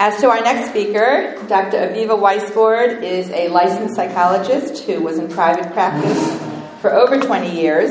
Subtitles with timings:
[0.00, 1.78] As to our next speaker, Dr.
[1.78, 6.40] Aviva Weisbord is a licensed psychologist who was in private practice
[6.80, 7.90] for over 20 years.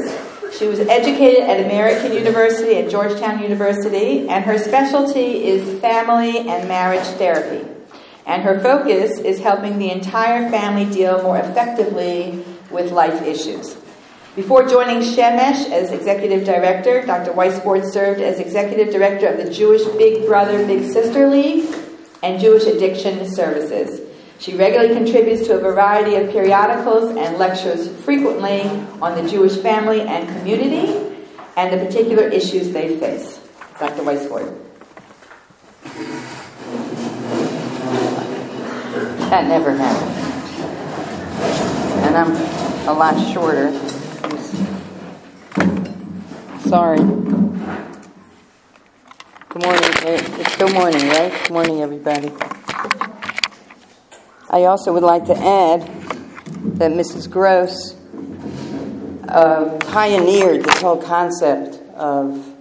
[0.57, 6.69] She was educated at American University and Georgetown University, and her specialty is family and
[6.69, 7.67] marriage therapy.
[8.25, 13.75] And her focus is helping the entire family deal more effectively with life issues.
[14.33, 17.33] Before joining Shemesh as executive director, Dr.
[17.33, 21.65] Weisbord served as executive director of the Jewish Big Brother Big Sister League
[22.23, 24.01] and Jewish Addiction Services.
[24.39, 28.61] She regularly contributes to a variety of periodicals and lectures frequently
[29.01, 31.15] on the Jewish family and community
[31.55, 33.39] and the particular issues they face.
[33.79, 34.03] Dr.
[34.03, 34.55] Weisbord.
[39.29, 40.27] That never happened.
[42.05, 43.71] And I'm a lot shorter.
[46.69, 47.46] Sorry.
[49.57, 49.91] Good morning.
[50.39, 51.31] It's still morning, right?
[51.31, 52.31] Good morning, everybody.
[54.51, 55.81] I also would like to add
[56.77, 57.27] that Mrs.
[57.27, 57.95] Gross
[59.27, 62.55] uh, pioneered this whole concept of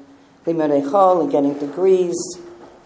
[0.47, 2.17] limudei chol and getting degrees.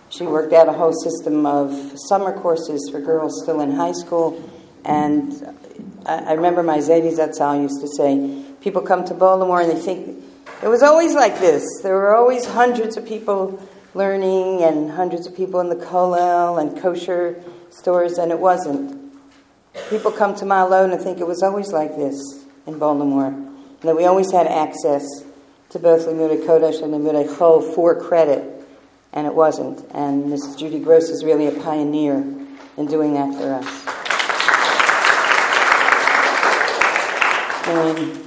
[0.09, 4.43] She worked out a whole system of summer courses for girls still in high school.
[4.85, 5.33] And
[6.05, 9.81] I, I remember my Zadie Zatzal used to say, people come to Baltimore and they
[9.81, 10.25] think
[10.65, 11.65] it was always like this.
[11.85, 16.81] There were always hundreds of people learning and hundreds of people in the kollel and
[16.81, 19.13] kosher stores, and it wasn't.
[19.89, 23.97] People come to Ma'alot and think it was always like this in Baltimore, and that
[23.97, 25.05] we always had access
[25.71, 28.67] to both Limudei Kodesh and Limudei Chol for credit,
[29.13, 29.81] and it wasn't.
[29.93, 30.59] And Mrs.
[30.59, 32.17] Judy Gross is really a pioneer
[32.77, 33.87] in doing that for us.
[37.67, 38.19] And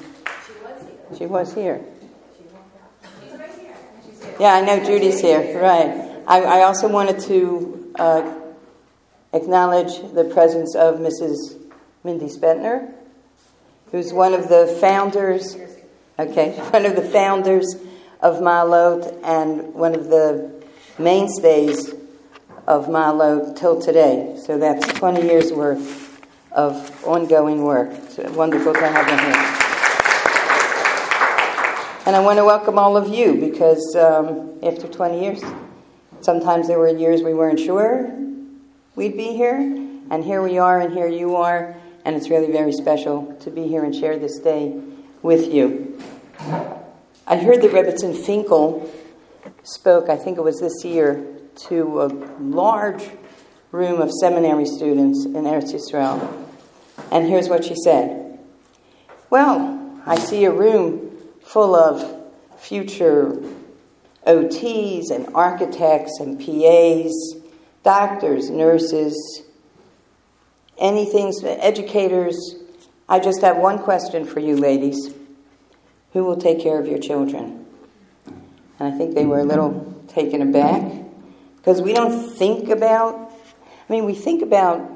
[1.17, 1.84] she was here.
[4.39, 5.59] Yeah, I know Judy's here.
[5.59, 6.12] Right.
[6.28, 8.40] I, I also wanted to uh,
[9.31, 11.59] acknowledge the presence of Mrs.
[12.03, 12.92] Mindy Spentner,
[13.92, 15.56] who's one of the founders,
[16.18, 17.75] okay, one of the founders
[18.22, 20.63] of Ma'alot and one of the
[20.97, 21.94] mainstays
[22.66, 24.40] of Ma'alot till today.
[24.44, 27.91] So that's 20 years worth of ongoing work.
[27.91, 29.62] It's wonderful to have her here.
[32.06, 35.41] And I want to welcome all of you because um, after 20 years,
[36.19, 38.14] sometimes there were years we weren't sure
[38.97, 42.74] we'd be here, and here we are, and here you are, and it's really very
[42.74, 44.78] special to be here and share this day
[45.22, 45.97] with you.
[47.25, 48.92] I heard that Rebbetzin Finkel
[49.63, 51.25] spoke, I think it was this year,
[51.69, 53.12] to a large
[53.72, 56.50] room of seminary students in Eretz Yisrael.
[57.12, 58.40] And here's what she said
[59.30, 61.03] Well, I see a room
[61.44, 62.22] full of
[62.58, 63.38] future
[64.26, 67.44] OTs and architects and PAs
[67.84, 69.44] doctors, nurses,
[70.78, 72.56] anything, educators.
[73.08, 75.14] I just have one question for you, ladies.
[76.14, 77.66] Who will take care of your children?
[78.80, 81.04] And I think they were a little taken aback
[81.58, 83.31] because we don't think about,
[83.90, 84.90] I mean, we think about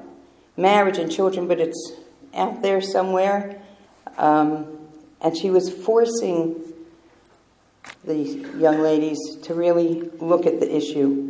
[0.56, 1.94] marriage and children, but it's
[2.34, 3.62] out there somewhere.
[4.18, 4.77] Um,
[5.22, 6.62] and she was forcing
[8.06, 11.28] these young ladies to really look at the issue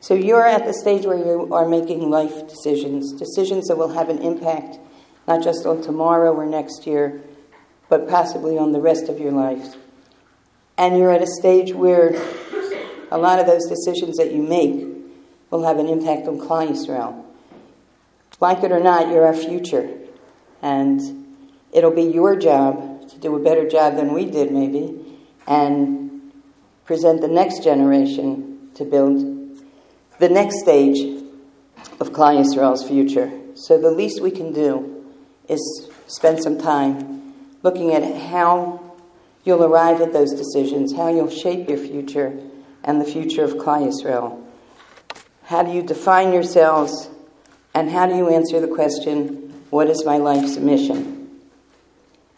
[0.00, 4.08] so you're at the stage where you are making life decisions, decisions that will have
[4.08, 4.78] an impact
[5.26, 7.20] not just on tomorrow or next year,
[7.88, 9.74] but possibly on the rest of your life.
[10.78, 12.10] And you're at a stage where
[13.10, 14.86] a lot of those decisions that you make
[15.50, 17.24] will have an impact on Klal Yisrael.
[18.38, 19.90] Like it or not, you're our future.
[20.62, 21.26] And
[21.72, 24.94] it'll be your job to do a better job than we did, maybe,
[25.46, 26.32] and
[26.84, 29.18] present the next generation to build
[30.18, 31.22] the next stage
[32.00, 33.30] of Klal Yisrael's future.
[33.54, 35.04] So the least we can do
[35.48, 38.94] is spend some time looking at how
[39.44, 42.38] you'll arrive at those decisions, how you'll shape your future
[42.84, 44.42] and the future of Klal Yisrael.
[45.44, 47.08] How do you define yourselves,
[47.72, 51.15] and how do you answer the question, what is my life's mission?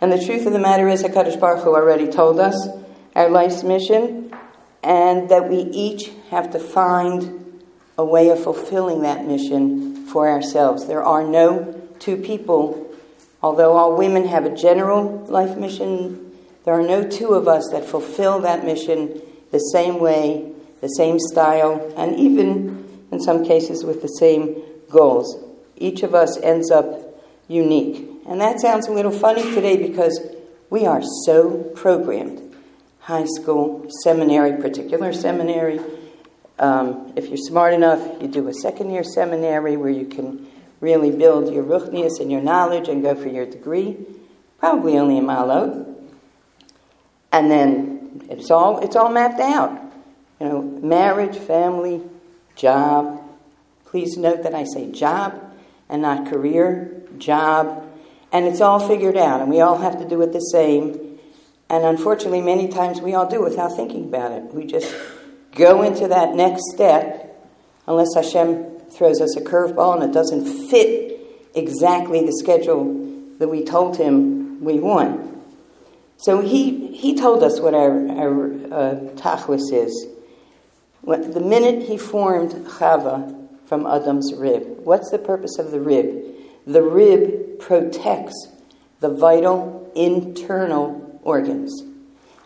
[0.01, 2.69] And the truth of the matter is, HaKadosh Baruch Hu already told us
[3.17, 4.33] our life's mission,
[4.83, 7.63] and that we each have to find
[7.97, 10.87] a way of fulfilling that mission for ourselves.
[10.87, 12.95] There are no two people,
[13.43, 16.33] although all women have a general life mission,
[16.65, 21.19] there are no two of us that fulfill that mission the same way, the same
[21.19, 25.43] style, and even in some cases with the same goals.
[25.77, 28.09] Each of us ends up unique.
[28.29, 30.21] And that sounds a little funny today because
[30.71, 32.55] we are so programmed.
[33.01, 35.81] High school, seminary, particular seminary,
[36.59, 40.47] Um, if you're smart enough, you do a second year seminary where you can
[40.81, 43.97] really build your ruchnius and your knowledge and go for your degree,
[44.59, 45.87] probably only a mile out.
[47.31, 49.71] And then it's all it's all mapped out.
[50.41, 52.03] You know, marriage, family,
[52.57, 53.23] job.
[53.85, 55.41] Please note that I say job
[55.89, 57.88] and not career, job.
[58.33, 61.19] And it's all figured out, and we all have to do it the same.
[61.71, 64.55] And unfortunately, many times we all do without thinking about it.
[64.55, 64.95] We just
[65.53, 67.25] go into that next step
[67.87, 71.21] unless Hashem throws us a curveball and it doesn't fit
[71.55, 75.37] exactly the schedule that we told him we want.
[76.19, 80.07] So he, he told us what our, our uh, tachlis is.
[81.05, 86.25] The minute he formed Chava from Adam's rib, what's the purpose of the rib?
[86.67, 88.49] The rib protects
[89.01, 91.83] the vital internal organs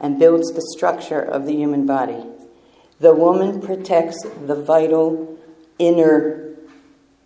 [0.00, 2.24] and builds the structure of the human body.
[3.00, 5.38] The woman protects the vital
[5.78, 6.54] inner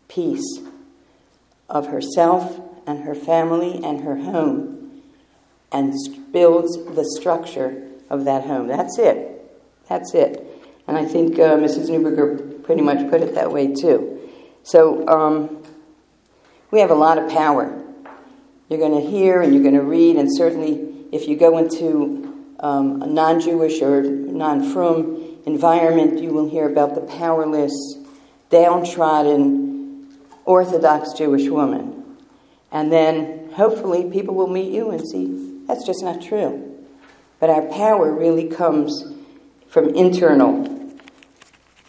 [0.08, 0.60] peace
[1.68, 5.02] of herself and her family and her home
[5.72, 5.92] and
[6.32, 8.68] builds the structure of that home.
[8.68, 9.42] That's it.
[9.88, 10.46] That's it.
[10.86, 11.90] And I think uh, Mrs.
[11.90, 14.30] Neuberger pretty much put it that way too.
[14.62, 15.62] So um,
[16.70, 17.82] we have a lot of power.
[18.68, 22.54] You're going to hear and you're going to read, and certainly if you go into
[22.60, 27.72] um, a non Jewish or non frum environment, you will hear about the powerless,
[28.50, 32.04] downtrodden, Orthodox Jewish woman.
[32.72, 36.72] And then hopefully people will meet you and see that's just not true.
[37.40, 39.12] But our power really comes
[39.68, 40.94] from internal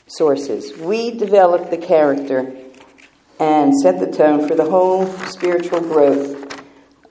[0.07, 0.77] sources.
[0.77, 2.53] We develop the character
[3.39, 6.63] and set the tone for the whole spiritual growth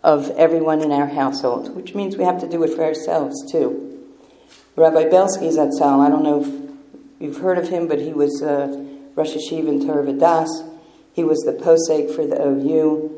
[0.02, 3.82] of everyone in our household, which means we have to do it for ourselves too.
[4.76, 8.66] Rabbi Belsky Zatzal, I don't know if you've heard of him, but he was uh,
[9.14, 10.48] Rosh Yeshiva in Torah Vodaas.
[11.12, 13.16] He was the posek for the OU.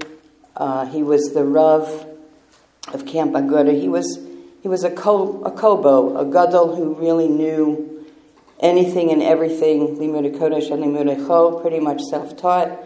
[0.56, 2.06] Uh, he was the Rav
[2.92, 3.78] of Camp Aguda.
[3.78, 4.18] He was,
[4.62, 7.87] he was a, a kobo, a gadol who really knew
[8.60, 12.78] anything and everything, Limud Kodesh and Limud Cho, pretty much self-taught.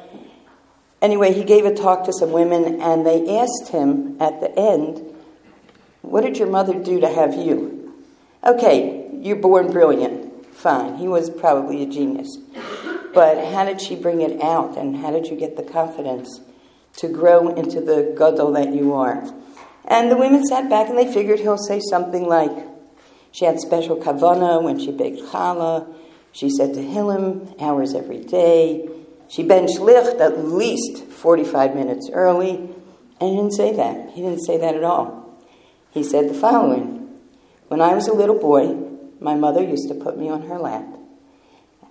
[1.00, 5.02] Anyway, he gave a talk to some women, and they asked him at the end,
[6.02, 7.94] what did your mother do to have you?
[8.44, 10.46] Okay, you're born brilliant.
[10.54, 10.96] Fine.
[10.96, 12.36] He was probably a genius.
[13.14, 16.40] But how did she bring it out and how did you get the confidence
[16.96, 19.22] to grow into the gadol that you are?
[19.84, 22.52] And the women sat back and they figured he'll say something like,
[23.32, 25.92] she had special kavana when she baked challah.
[26.32, 28.88] She said Tehillim hours every day.
[29.28, 32.56] She ben shlicht at least 45 minutes early.
[33.20, 34.10] And he didn't say that.
[34.10, 35.40] He didn't say that at all.
[35.90, 37.02] He said the following
[37.68, 38.76] when I was a little boy,
[39.18, 40.84] my mother used to put me on her lap,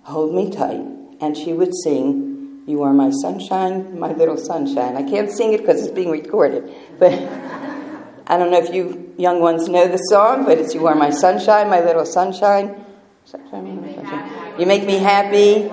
[0.04, 0.80] hold me tight,
[1.20, 4.96] and she would sing, You are my sunshine, my little sunshine.
[4.96, 7.10] I can't sing it because it's being recorded, but
[8.26, 11.10] I don't know if you young ones know the song, but it's You Are My
[11.10, 12.84] Sunshine, My Little Sunshine.
[14.58, 15.70] You make me happy.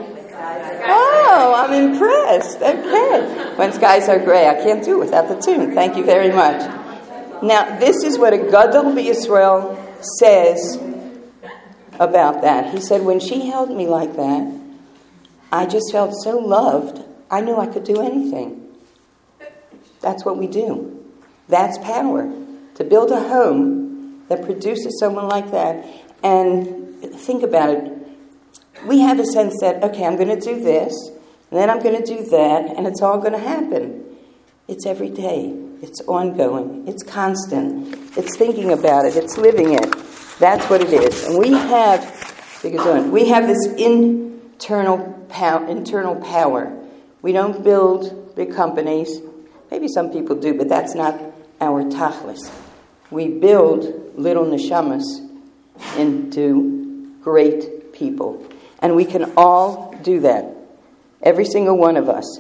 [0.92, 2.62] Oh, I'm impressed.
[2.62, 3.56] Okay.
[3.56, 5.74] When skies are gray, I can't do it without the tune.
[5.74, 6.60] Thank you very much.
[7.44, 9.76] Now, this is what a Gadol Israel
[10.20, 10.78] says
[12.00, 12.74] about that.
[12.74, 14.60] He said, When she held me like that,
[15.52, 18.68] I just felt so loved, I knew I could do anything.
[20.02, 20.99] That's what we do.
[21.50, 22.32] That's power.
[22.76, 25.86] To build a home that produces someone like that.
[26.24, 27.92] And think about it.
[28.86, 30.94] We have a sense that, okay, I'm going to do this,
[31.52, 34.06] and then I'm going to do that, and it's all going to happen.
[34.70, 35.54] It's every day.
[35.82, 36.88] It's ongoing.
[36.88, 37.96] It's constant.
[38.18, 39.16] It's thinking about it.
[39.16, 39.94] It's living it.
[40.40, 41.26] That's what it is.
[41.26, 46.78] And we have, we have this internal power, internal power.
[47.22, 49.10] We don't build big companies.
[49.72, 51.20] Maybe some people do, but that's not
[51.62, 52.52] our tachlis.
[53.12, 55.04] We build little neshamas
[55.98, 58.46] into great people.
[58.82, 60.56] And we can all do that.
[61.22, 62.40] Every single one of us.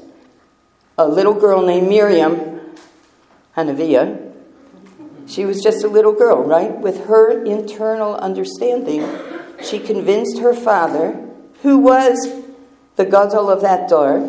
[0.97, 2.59] A little girl named Miriam
[3.55, 4.29] Hanavia,
[5.29, 6.75] she was just a little girl, right?
[6.77, 9.07] With her internal understanding,
[9.61, 11.23] she convinced her father,
[11.61, 12.17] who was
[12.95, 14.19] the gadol of that dor,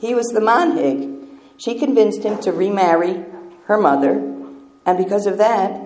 [0.00, 1.26] he was the manhig.
[1.56, 3.24] She convinced him to remarry
[3.64, 4.14] her mother,
[4.90, 5.80] and because of that,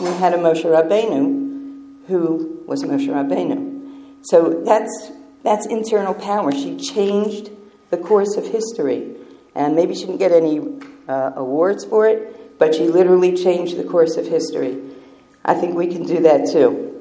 [0.00, 4.16] we had a Moshe Rabbeinu, who was Moshe Rabbeinu.
[4.22, 5.12] So that's
[5.44, 6.50] that's internal power.
[6.50, 7.52] She changed
[7.90, 9.14] the course of history,
[9.54, 10.58] and maybe she didn't get any
[11.06, 14.76] uh, awards for it, but she literally changed the course of history.
[15.44, 17.00] I think we can do that too.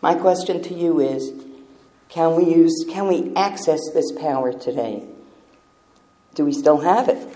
[0.00, 1.32] My question to you is
[2.08, 5.02] Can we use, can we access this power today?
[6.36, 7.26] Do we still have it?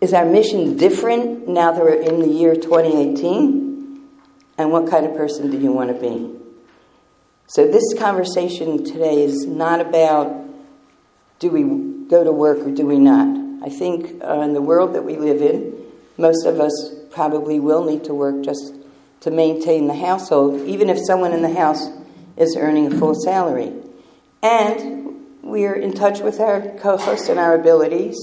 [0.00, 4.00] Is our mission different now that we're in the year 2018?
[4.56, 6.34] And what kind of person do you want to be?
[7.48, 10.46] So, this conversation today is not about
[11.38, 11.64] do we
[12.08, 13.28] go to work or do we not.
[13.62, 15.76] I think uh, in the world that we live in,
[16.16, 18.74] most of us probably will need to work just
[19.20, 21.88] to maintain the household, even if someone in the house
[22.38, 23.72] is earning a full salary.
[24.42, 28.16] And we're in touch with our kochos and our abilities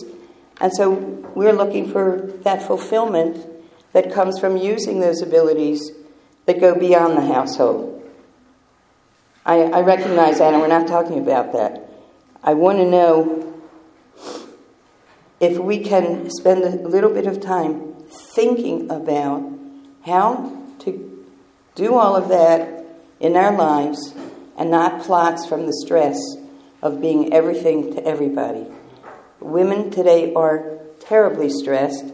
[0.60, 0.92] and so
[1.36, 3.46] we're looking for that fulfillment
[3.94, 5.92] that comes from using those abilities
[6.46, 7.94] that go beyond the household.
[9.46, 11.90] I, I recognize that, and we're not talking about that.
[12.44, 13.54] I want to know
[15.40, 19.44] if we can spend a little bit of time thinking about
[20.06, 21.26] how to
[21.76, 22.86] do all of that
[23.20, 24.14] in our lives
[24.58, 26.18] and not plots from the stress
[26.82, 28.66] of being everything to everybody.
[29.40, 32.06] Women today are terribly stressed,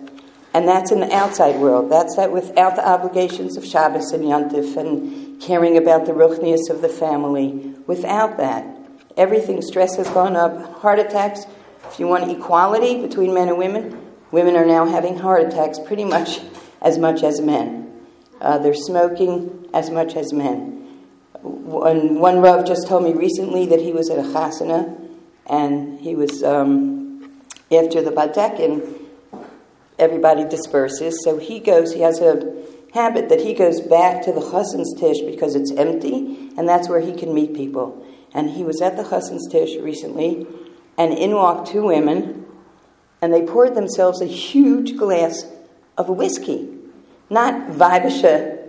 [0.54, 1.92] and that's in the outside world.
[1.92, 6.82] That's that without the obligations of Shabbos and Yontif and caring about the ruchnius of
[6.82, 7.74] the family.
[7.88, 8.66] Without that,
[9.18, 10.80] everything stress has gone up.
[10.80, 11.46] Heart attacks.
[11.86, 14.00] If you want equality between men and women,
[14.32, 16.42] women are now having heart attacks pretty much
[16.82, 18.02] as much as men.
[18.42, 20.72] Uh, they're smoking as much as men.
[21.42, 25.00] One, one Rav just told me recently that he was at a chasana
[25.46, 26.93] and he was um,
[27.78, 29.04] after the Badekin,
[30.00, 31.24] everybody disperses.
[31.24, 32.64] So he goes, he has a
[32.94, 37.00] habit that he goes back to the Chassan's Tish because it's empty, and that's where
[37.00, 38.06] he can meet people.
[38.34, 40.46] And he was at the Chassan's Tish recently,
[40.98, 42.46] and in walked two women,
[43.22, 45.46] and they poured themselves a huge glass
[45.98, 46.70] of whiskey.
[47.30, 48.60] Not Weibische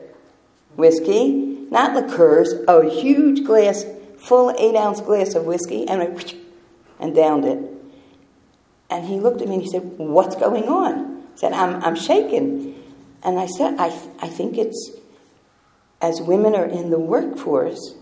[0.77, 3.85] whiskey, not liqueurs, a huge glass,
[4.17, 6.03] full eight ounce glass of whiskey, and,
[7.01, 7.74] and downed it.
[8.95, 11.25] And he looked at me and he said, What's going on?
[11.35, 12.81] I said, I'm, I'm shaken.
[13.25, 13.87] And I said, I,
[14.21, 14.93] I think it's
[16.01, 17.97] as women are in the workforce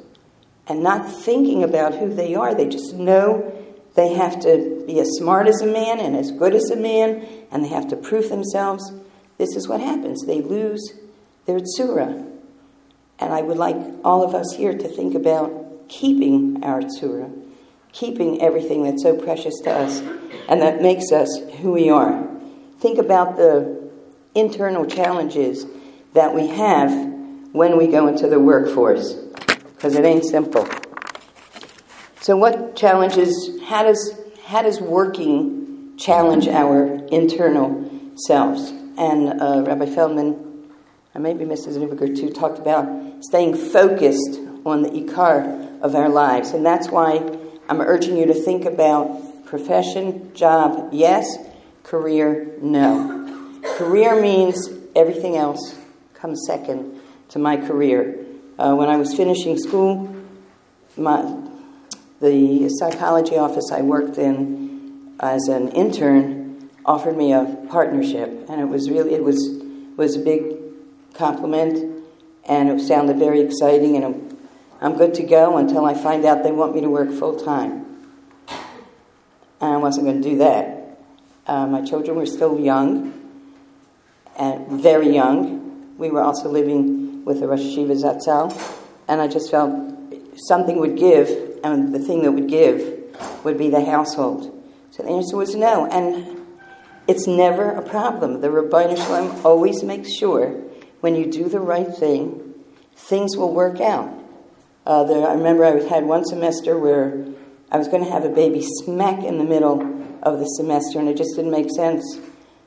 [0.69, 3.51] and not thinking about who they are, they just know
[3.95, 7.27] they have to be as smart as a man and as good as a man,
[7.51, 8.93] and they have to prove themselves.
[9.39, 10.27] This is what happens.
[10.27, 10.93] They lose
[11.47, 12.29] their tsura.
[13.19, 17.33] And I would like all of us here to think about keeping our tsura,
[17.93, 20.01] keeping everything that's so precious to us
[20.49, 22.29] and that makes us who we are.
[22.81, 23.91] Think about the
[24.35, 25.67] internal challenges
[26.15, 26.91] that we have
[27.53, 30.67] when we go into the workforce, because it ain't simple.
[32.21, 37.91] So, what challenges, how does, how does working challenge our internal
[38.27, 38.71] selves?
[38.97, 40.71] And uh, Rabbi Feldman,
[41.15, 41.79] or maybe Mrs.
[41.79, 42.87] Neuberger too, talked about
[43.25, 46.51] staying focused on the ikar of our lives.
[46.51, 47.19] And that's why
[47.73, 51.39] I'm urging you to think about Profession, job, yes.
[51.85, 53.63] Career, no.
[53.79, 55.75] Career means everything else
[56.13, 57.01] comes second
[57.31, 58.27] to my career.
[58.59, 60.15] Uh, when I was finishing school,
[60.99, 61.23] my,
[62.21, 68.67] the psychology office I worked in as an intern offered me a partnership, and it
[68.67, 69.63] was really it was
[69.97, 70.57] was a big
[71.15, 72.05] compliment,
[72.45, 74.32] and it sounded very exciting, and
[74.83, 77.83] I'm good to go until I find out they want me to work full time
[79.63, 80.99] and I wasn't going to do that.
[81.47, 83.15] Uh, my children were still young,
[84.37, 85.97] and very young.
[85.97, 88.77] We were also living with the Rosh Yeshiva Zatzal,
[89.09, 89.73] and I just felt
[90.35, 94.51] something would give, and the thing that would give would be the household.
[94.91, 96.45] So the answer was no, and
[97.07, 98.41] it's never a problem.
[98.41, 100.49] The Ribbono Shel Olam always makes sure
[101.01, 102.55] when you do the right thing,
[102.97, 104.22] things will work out.
[104.85, 107.25] Uh, there, I remember I had one semester where
[107.71, 109.81] I was going to have a baby smack in the middle
[110.23, 112.19] of the semester, and it just didn't make sense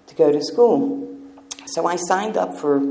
[0.08, 1.02] to go to school.
[1.68, 2.82] So I signed up for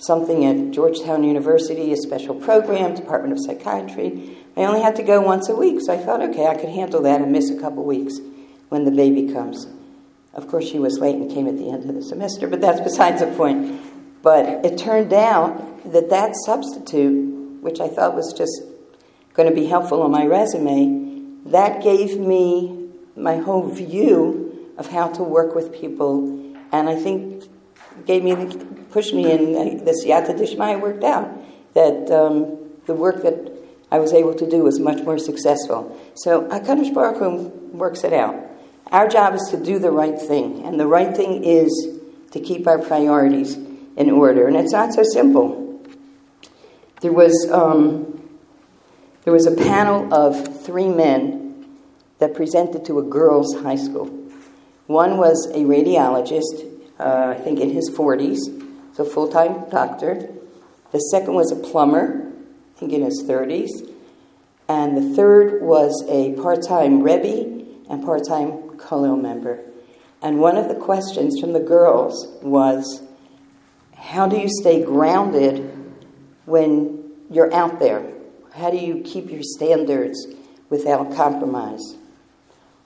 [0.00, 4.36] something at Georgetown University, a special program, Department of Psychiatry.
[4.56, 7.02] I only had to go once a week, so I thought, okay, I could handle
[7.02, 8.14] that and miss a couple weeks
[8.70, 9.66] when the baby comes.
[10.34, 12.80] Of course, she was late and came at the end of the semester, but that's
[12.80, 13.80] besides the point.
[14.22, 18.62] But it turned out that that substitute, which I thought was just
[19.34, 25.08] going to be helpful on my resume, that gave me my whole view of how
[25.08, 27.44] to work with people, and I think
[28.06, 31.28] gave me the, pushed me in the siyata dishmaya worked out
[31.74, 33.52] that um, the work that
[33.90, 35.98] I was able to do was much more successful.
[36.14, 38.36] So Hakadosh Baruch Hu works it out.
[38.92, 41.70] Our job is to do the right thing, and the right thing is
[42.30, 44.46] to keep our priorities in order.
[44.46, 45.67] And it's not so simple.
[47.00, 48.20] There was um,
[49.24, 51.66] There was a panel of three men
[52.18, 54.06] that presented to a girls' high school.
[54.86, 56.64] One was a radiologist,
[56.98, 58.38] uh, I think in his 40s,
[58.94, 60.28] so full time doctor.
[60.92, 62.32] The second was a plumber,
[62.74, 63.68] I think in his 30s.
[64.68, 69.60] And the third was a part time Rebbe and part time Kollel member.
[70.20, 73.02] And one of the questions from the girls was
[73.94, 75.67] how do you stay grounded
[76.48, 78.10] when you're out there?
[78.54, 80.26] How do you keep your standards
[80.70, 81.96] without compromise?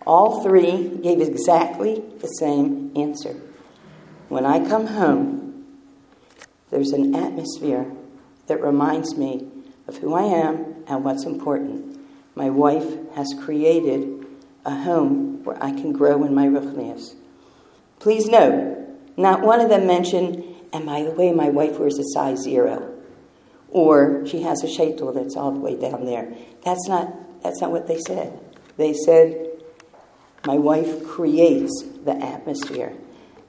[0.06, 3.40] All three gave exactly the same answer.
[4.28, 5.64] When I come home,
[6.70, 7.90] there's an atmosphere
[8.48, 9.46] that reminds me
[9.86, 12.00] of who I am and what's important.
[12.34, 14.26] My wife has created
[14.64, 17.14] a home where I can grow in my ruchnius.
[18.00, 22.04] Please note, not one of them mentioned, and by the way, my wife wears a
[22.14, 22.91] size zero.
[23.72, 26.32] Or she has a shaitel that's all the way down there.
[26.64, 28.38] That's not, that's not what they said.
[28.76, 29.50] They said,
[30.46, 32.92] my wife creates the atmosphere.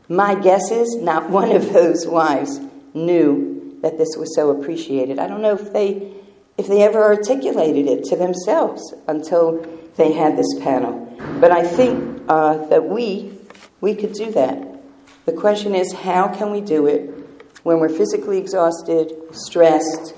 [0.07, 2.59] My guess is not one of those wives
[2.93, 5.19] knew that this was so appreciated.
[5.19, 6.11] I don't know if they
[6.55, 9.65] if they ever articulated it to themselves until
[9.95, 10.99] they had this panel.
[11.39, 13.33] But I think uh, that we
[13.81, 14.79] we could do that.
[15.25, 17.22] The question is, how can we do it
[17.63, 20.13] when we're physically exhausted, stressed,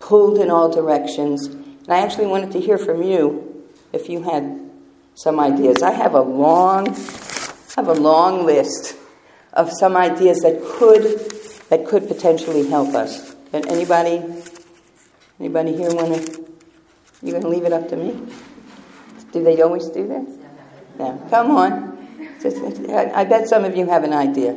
[0.00, 1.46] pulled in all directions?
[1.46, 4.70] And I actually wanted to hear from you if you had
[5.14, 5.82] some ideas.
[5.82, 8.96] I have a long, I have a long list
[9.52, 11.30] of some ideas that could
[11.68, 13.34] that could potentially help us.
[13.52, 14.22] And anybody
[15.38, 16.46] Anybody here want to?
[17.22, 18.18] You going to leave it up to me?
[19.32, 20.26] Do they always do that?
[20.98, 21.26] No.
[21.28, 21.96] Come on.
[23.14, 24.56] I bet some of you have an idea.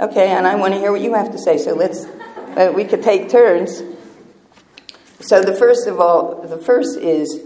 [0.00, 1.58] Okay, and I want to hear what you have to say.
[1.58, 2.06] So let's.
[2.56, 3.82] Uh, we could take turns.
[5.20, 7.42] So the first of all, the first is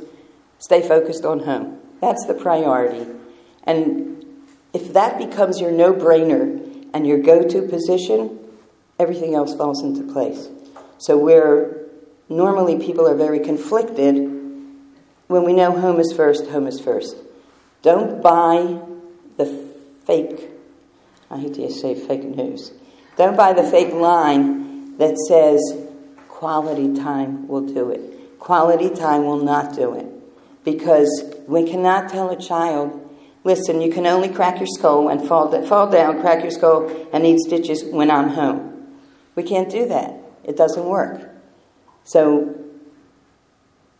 [0.60, 1.80] stay focused on home.
[2.00, 3.06] That's the priority,
[3.64, 4.24] and
[4.72, 8.38] if that becomes your no-brainer and your go-to position,
[8.98, 10.48] everything else falls into place.
[10.98, 11.86] So, where
[12.28, 14.16] normally people are very conflicted,
[15.26, 17.16] when we know home is first, home is first.
[17.82, 18.80] Don't buy
[19.38, 19.46] the
[20.06, 20.50] fake,
[21.34, 22.70] I hate to say fake news.
[23.16, 25.60] Don't buy the fake line that says
[26.28, 28.38] quality time will do it.
[28.38, 30.06] Quality time will not do it.
[30.64, 33.00] Because we cannot tell a child,
[33.42, 37.24] listen, you can only crack your skull and fall, fall down, crack your skull, and
[37.24, 38.86] need stitches when I'm home.
[39.34, 40.14] We can't do that.
[40.44, 41.30] It doesn't work.
[42.04, 42.54] So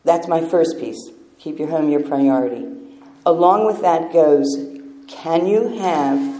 [0.05, 1.11] that's my first piece.
[1.39, 2.65] Keep your home your priority.
[3.27, 4.47] Along with that goes
[5.09, 6.34] can you have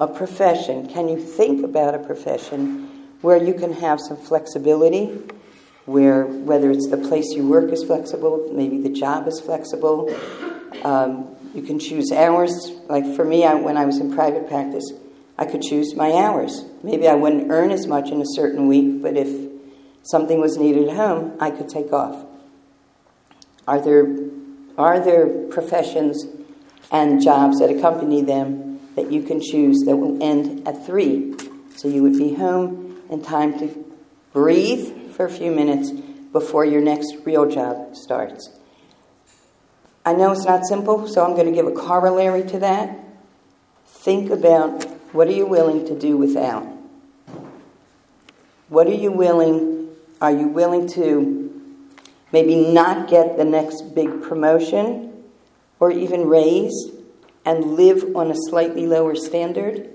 [0.00, 0.88] a profession?
[0.88, 2.88] Can you think about a profession
[3.20, 5.20] where you can have some flexibility?
[5.84, 10.14] Where, whether it's the place you work is flexible, maybe the job is flexible,
[10.84, 12.52] um, you can choose hours.
[12.88, 14.84] Like for me, I, when I was in private practice,
[15.36, 16.64] I could choose my hours.
[16.82, 19.50] Maybe I wouldn't earn as much in a certain week, but if
[20.02, 22.24] something was needed at home, I could take off.
[23.66, 24.16] Are there,
[24.78, 26.24] are there professions
[26.92, 28.69] and jobs that accompany them
[29.00, 31.34] that you can choose that will end at three?
[31.76, 33.84] So you would be home in time to
[34.32, 35.90] breathe for a few minutes
[36.32, 38.50] before your next real job starts.
[40.04, 42.98] I know it's not simple, so I'm going to give a corollary to that.
[43.86, 44.84] Think about
[45.14, 46.66] what are you willing to do without?
[48.68, 49.88] What are you willing?
[50.20, 51.38] Are you willing to
[52.32, 55.24] maybe not get the next big promotion
[55.80, 56.90] or even raise
[57.44, 59.88] and live on a slightly lower standard?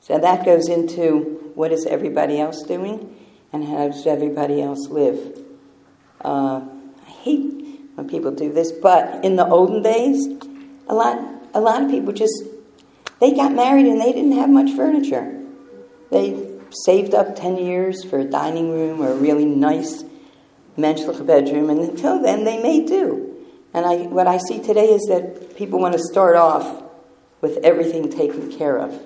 [0.00, 3.14] So that goes into what is everybody else doing
[3.52, 5.44] and how does everybody else live?
[6.24, 6.60] Uh,
[7.06, 10.26] I hate when people do this, but in the olden days,
[10.88, 11.18] a lot,
[11.54, 12.44] a lot of people just
[13.20, 15.42] they got married and they didn't have much furniture.
[16.10, 20.04] They saved up 10 years for a dining room or a really nice
[20.76, 23.27] menschlich bedroom, and until then they may do.
[23.74, 26.82] And I, what I see today is that people want to start off
[27.40, 29.00] with everything taken care of.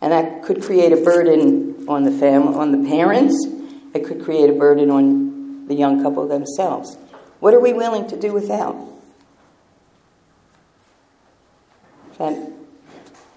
[0.00, 3.46] And that could create a burden on the family, on the parents.
[3.94, 6.96] It could create a burden on the young couple themselves.
[7.40, 8.76] What are we willing to do without?
[12.18, 12.50] That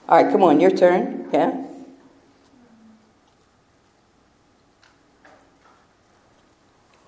[0.07, 1.29] all right, come on, your turn.
[1.31, 1.65] Yeah?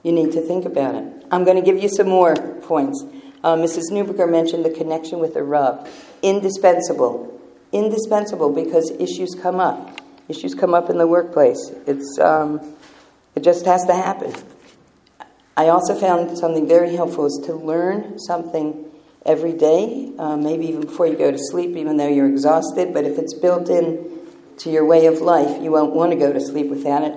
[0.03, 1.03] You need to think about it.
[1.31, 3.03] I'm going to give you some more points.
[3.45, 3.91] Uh, Mrs.
[3.91, 5.87] Neuberger mentioned the connection with the Rav.
[6.23, 7.39] Indispensable.
[7.71, 10.01] Indispensable because issues come up.
[10.27, 11.71] Issues come up in the workplace.
[11.85, 12.59] It's, um,
[13.35, 14.33] it just has to happen.
[15.55, 18.83] I also found something very helpful is to learn something
[19.27, 22.95] every day, uh, maybe even before you go to sleep, even though you're exhausted.
[22.95, 24.21] But if it's built in
[24.57, 27.13] to your way of life, you won't want to go to sleep without it.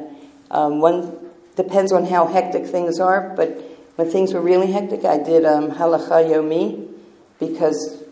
[0.50, 3.67] Um, one depends on how hectic things are, but
[3.98, 6.88] when things were really hectic, I did um, halacha yomi
[7.40, 8.04] because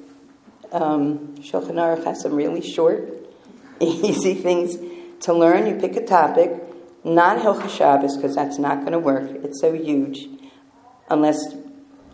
[0.72, 3.08] um, Shulchan Aruch has some really short,
[3.80, 4.78] easy things
[5.20, 5.64] to learn.
[5.68, 6.50] You pick a topic,
[7.04, 9.30] not Hilchah Shabbos because that's not going to work.
[9.44, 10.26] It's so huge,
[11.08, 11.54] unless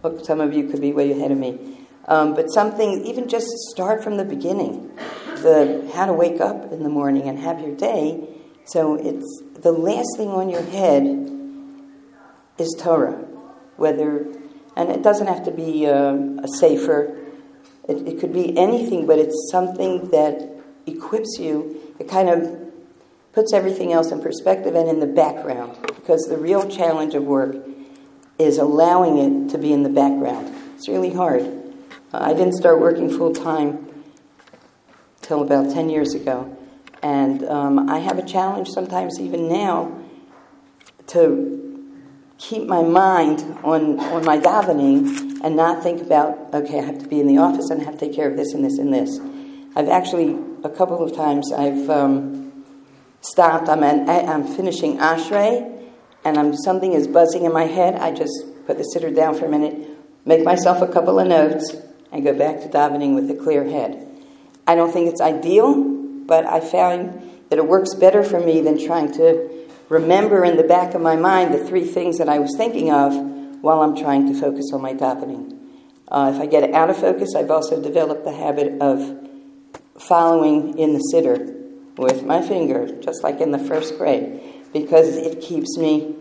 [0.02, 1.78] look, some of you could be way ahead of me.
[2.08, 4.94] Um, but something, even just start from the beginning,
[5.36, 8.28] the how to wake up in the morning and have your day.
[8.66, 11.30] So it's the last thing on your head
[12.58, 13.31] is Torah,
[13.82, 14.26] whether,
[14.76, 17.18] and it doesn't have to be uh, a sefer.
[17.88, 20.48] It, it could be anything, but it's something that
[20.86, 21.94] equips you.
[21.98, 22.58] It kind of
[23.32, 27.56] puts everything else in perspective and in the background, because the real challenge of work
[28.38, 30.54] is allowing it to be in the background.
[30.76, 31.42] It's really hard.
[32.12, 33.88] Uh, I didn't start working full time
[35.22, 36.56] till about 10 years ago.
[37.02, 39.98] And um, I have a challenge sometimes, even now,
[41.08, 41.61] to
[42.42, 47.06] keep my mind on, on my davening and not think about, okay, I have to
[47.06, 48.92] be in the office and I have to take care of this and this and
[48.92, 49.20] this.
[49.76, 52.64] I've actually, a couple of times, I've um,
[53.20, 53.68] stopped.
[53.68, 55.88] I'm, I'm finishing Ashrei,
[56.24, 57.94] and I'm, something is buzzing in my head.
[57.94, 59.88] I just put the siddur down for a minute,
[60.26, 61.74] make myself a couple of notes,
[62.10, 64.06] and go back to davening with a clear head.
[64.66, 65.74] I don't think it's ideal,
[66.26, 70.64] but I found that it works better for me than trying to remember in the
[70.64, 73.14] back of my mind the three things that I was thinking of
[73.62, 75.58] while I'm trying to focus on my davening.
[76.08, 79.28] Uh, if I get out of focus, I've also developed the habit of
[79.98, 81.58] following in the siddur
[81.96, 84.40] with my finger, just like in the first grade,
[84.72, 86.16] because it keeps me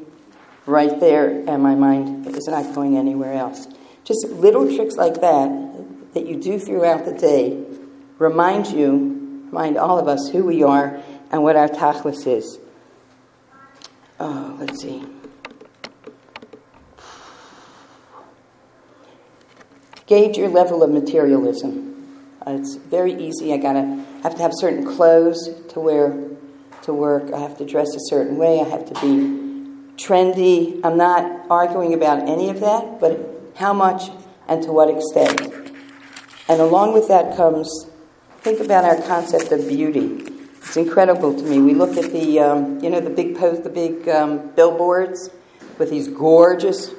[0.65, 3.67] right there and my mind is not going anywhere else.
[4.03, 7.65] Just little tricks like that that you do throughout the day
[8.17, 12.59] remind you, remind all of us who we are and what our tachlis is.
[14.23, 15.03] Oh, let's see.
[20.05, 22.37] Gauge your level of materialism.
[22.45, 23.51] Uh, it's very easy.
[23.51, 26.29] I gotta have to have certain clothes to wear
[26.83, 27.33] to work.
[27.33, 28.59] I have to dress a certain way.
[28.59, 30.79] I have to be trendy.
[30.83, 34.11] I'm not arguing about any of that, but how much
[34.47, 35.41] and to what extent.
[36.47, 37.87] And along with that comes
[38.41, 40.40] think about our concept of beauty.
[40.61, 41.59] It's incredible to me.
[41.59, 45.29] We look at the, um, you know, the big post, the big um, billboards
[45.77, 46.91] with these gorgeous,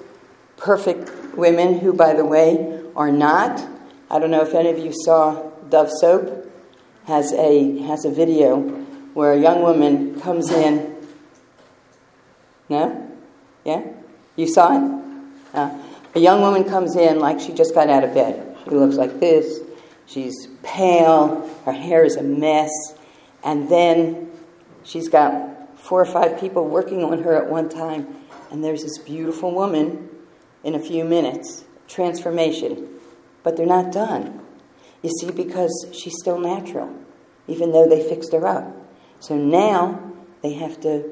[0.56, 3.66] perfect women who, by the way, are not.
[4.10, 6.50] I don't know if any of you saw Dove Soap
[7.06, 8.60] has a has a video
[9.14, 10.94] where a young woman comes in.
[12.68, 13.10] No,
[13.64, 13.82] yeah,
[14.36, 15.02] you saw it.
[15.54, 15.78] Uh,
[16.14, 18.56] a young woman comes in like she just got out of bed.
[18.64, 19.60] She looks like this.
[20.06, 22.70] She's pale, her hair is a mess,
[23.44, 24.30] and then
[24.84, 28.16] she's got four or five people working on her at one time,
[28.50, 30.08] and there's this beautiful woman
[30.64, 31.64] in a few minutes.
[31.88, 32.88] Transformation.
[33.42, 34.40] But they're not done.
[35.02, 36.94] You see, because she's still natural,
[37.48, 38.64] even though they fixed her up.
[39.18, 41.10] So now they have to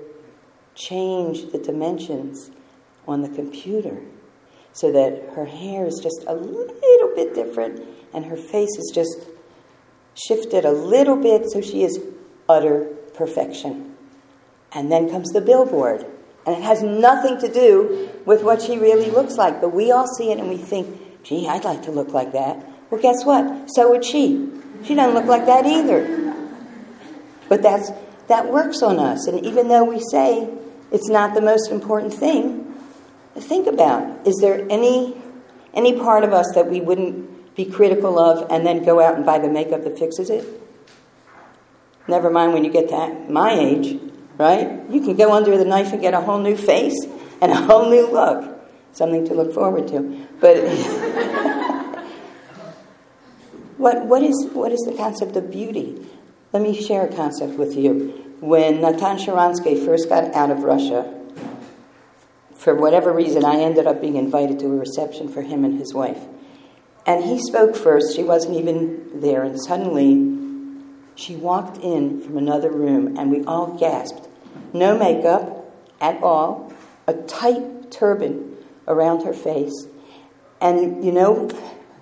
[0.74, 2.50] change the dimensions
[3.06, 4.00] on the computer
[4.72, 7.82] so that her hair is just a little bit different
[8.14, 9.28] and her face is just
[10.14, 12.00] shifted a little bit so she is
[12.50, 12.84] utter
[13.14, 13.96] perfection.
[14.72, 16.06] And then comes the billboard.
[16.46, 19.60] And it has nothing to do with what she really looks like.
[19.60, 22.64] But we all see it and we think, gee, I'd like to look like that.
[22.90, 23.68] Well, guess what?
[23.74, 24.48] So would she.
[24.84, 26.34] She doesn't look like that either.
[27.48, 27.90] But that's,
[28.28, 29.26] that works on us.
[29.26, 30.48] And even though we say
[30.90, 32.74] it's not the most important thing,
[33.36, 35.16] think about is there any,
[35.74, 39.26] any part of us that we wouldn't be critical of and then go out and
[39.26, 40.44] buy the makeup that fixes it?
[42.08, 44.00] Never mind when you get to my age,
[44.38, 44.82] right?
[44.90, 46.96] You can go under the knife and get a whole new face
[47.40, 48.58] and a whole new look.
[48.92, 50.26] Something to look forward to.
[50.40, 50.56] But
[53.76, 56.04] what, what, is, what is the concept of beauty?
[56.52, 58.34] Let me share a concept with you.
[58.40, 61.14] When Natan Sharansky first got out of Russia,
[62.56, 65.94] for whatever reason, I ended up being invited to a reception for him and his
[65.94, 66.20] wife.
[67.06, 70.39] And he spoke first, she wasn't even there, and suddenly
[71.20, 74.26] she walked in from another room, and we all gasped.
[74.72, 76.72] No makeup at all,
[77.06, 78.56] a tight turban
[78.88, 79.87] around her face.
[80.62, 81.48] And you know,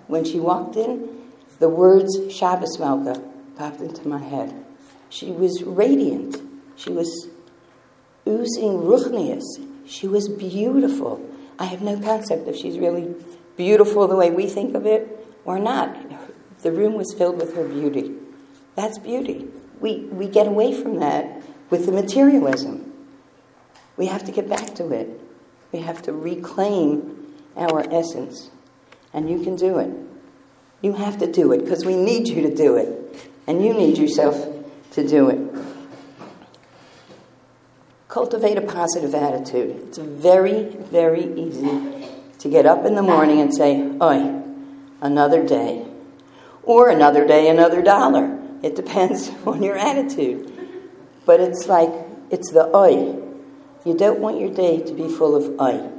[0.07, 1.21] when she walked in,
[1.59, 3.21] the words Shabbos Malka
[3.57, 4.65] popped into my head.
[5.09, 6.41] She was radiant.
[6.77, 7.27] She was
[8.25, 9.43] oozing ruchnius.
[9.85, 11.29] She was beautiful.
[11.57, 13.13] I have no concept if she's really
[13.57, 15.97] beautiful the way we think of it or not.
[16.61, 18.18] The room was filled with her beauty.
[18.79, 19.45] That's beauty.
[19.81, 22.93] We, we get away from that with the materialism.
[23.97, 25.19] We have to get back to it.
[25.73, 28.51] We have to reclaim our essence.
[29.13, 29.91] And you can do it.
[30.81, 33.29] You have to do it because we need you to do it.
[33.47, 34.47] And you need yourself
[34.91, 35.65] to do it.
[38.07, 39.75] Cultivate a positive attitude.
[39.89, 44.41] It's very, very easy to get up in the morning and say, Oi,
[45.01, 45.85] another day.
[46.63, 48.38] Or another day, another dollar.
[48.61, 50.51] It depends on your attitude.
[51.25, 51.91] But it's like,
[52.29, 53.15] it's the oi.
[53.85, 55.89] You don't want your day to be full of oi.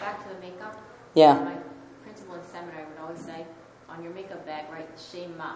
[0.00, 0.76] Back to the makeup.
[1.14, 1.34] Yeah.
[1.34, 1.56] My
[2.02, 3.44] principal in seminary would always say,
[3.88, 5.54] on your makeup bag, write Shema.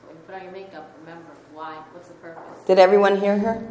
[0.00, 2.64] So when you put on your makeup, remember why, what's the purpose?
[2.66, 3.66] Did everyone hear her?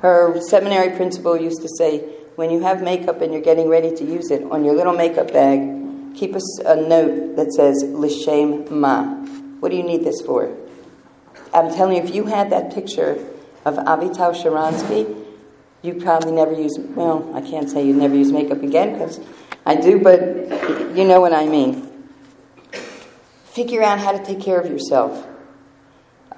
[0.00, 1.98] Her seminary principal used to say,
[2.36, 5.32] when you have makeup and you're getting ready to use it, on your little makeup
[5.32, 9.26] bag, keep a, a note that says, L'shem ma.
[9.60, 10.54] What do you need this for?
[11.52, 13.12] I'm telling you, if you had that picture
[13.64, 15.24] of Avital Sharansky,
[15.82, 19.20] you probably never use, well, I can't say you never use makeup again because
[19.64, 20.20] I do, but
[20.96, 22.08] you know what I mean.
[23.44, 25.26] Figure out how to take care of yourself.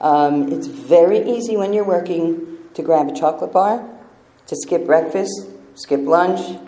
[0.01, 3.87] Um, it's very easy when you're working to grab a chocolate bar,
[4.47, 6.59] to skip breakfast, skip lunch,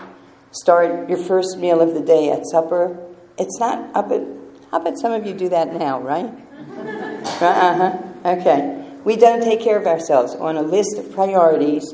[0.50, 2.98] start your first meal of the day at supper.
[3.38, 4.22] It's not up at,
[4.72, 6.32] how about some of you do that now, right?
[7.42, 7.98] uh huh.
[8.24, 8.88] Okay.
[9.04, 10.34] We don't take care of ourselves.
[10.34, 11.92] On a list of priorities,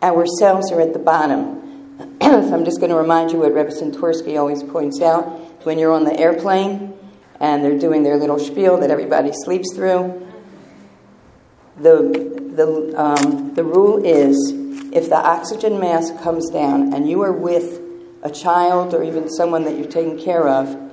[0.00, 1.98] ourselves are at the bottom.
[2.22, 5.24] so I'm just going to remind you what Rebbe Santorsky always points out.
[5.64, 6.94] When you're on the airplane
[7.40, 10.24] and they're doing their little spiel that everybody sleeps through,
[11.76, 14.36] the, the, um, the rule is
[14.92, 17.80] if the oxygen mask comes down and you are with
[18.22, 20.91] a child or even someone that you're taking care of,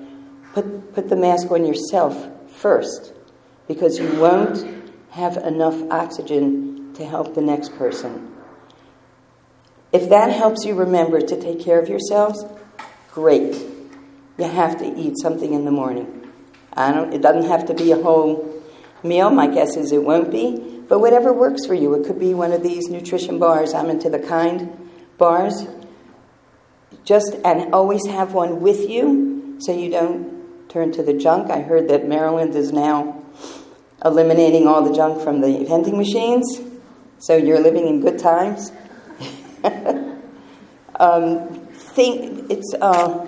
[0.54, 3.14] put, put the mask on yourself first
[3.68, 4.66] because you won't
[5.12, 8.36] have enough oxygen to help the next person.
[9.92, 12.46] If that helps you remember to take care of yourselves,
[13.12, 13.56] great.
[14.38, 16.32] You have to eat something in the morning.
[16.74, 18.64] I don't, it doesn't have to be a whole
[19.04, 19.30] meal.
[19.32, 20.84] My guess is it won't be.
[20.88, 21.94] But whatever works for you.
[21.96, 23.74] It could be one of these nutrition bars.
[23.74, 25.68] I'm into the kind bars.
[27.04, 30.39] Just and always have one with you so you don't
[30.70, 31.52] turn to the junk.
[31.52, 33.24] I heard that Maryland is now
[34.06, 36.62] eliminating all the junk from the vending machines.
[37.18, 38.72] So you're living in good times.
[41.00, 41.68] um,
[42.00, 43.28] think it's uh,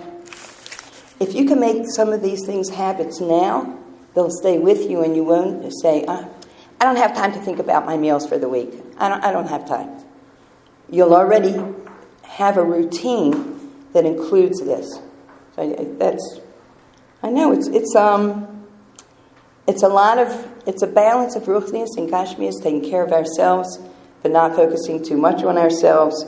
[1.20, 3.78] if you can make some of these things habits now,
[4.14, 6.26] they'll stay with you, and you won't say, ah,
[6.80, 8.72] "I don't have time to think about my meals for the week.
[8.98, 9.90] I don't, I don't have time."
[10.88, 11.60] You'll already
[12.22, 15.00] have a routine that includes this.
[15.56, 16.40] So that's
[17.22, 18.66] I know it's it's um
[19.66, 23.78] it's a lot of it's a balance of ruchnius and gashmias, taking care of ourselves,
[24.22, 26.24] but not focusing too much on ourselves.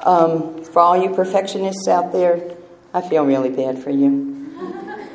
[0.00, 2.56] Um, for all you perfectionists out there,
[2.92, 4.52] I feel really bad for you.